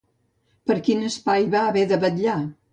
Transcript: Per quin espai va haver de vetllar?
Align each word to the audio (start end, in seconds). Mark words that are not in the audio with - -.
Per 0.71 0.77
quin 0.87 1.05
espai 1.11 1.47
va 1.55 1.63
haver 1.69 1.87
de 1.95 2.03
vetllar? 2.09 2.43